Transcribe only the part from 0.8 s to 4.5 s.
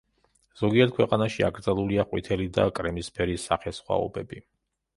ქვეყანაში აკრძალულია ყვითელი და კრემისფერი სახესხვაობები.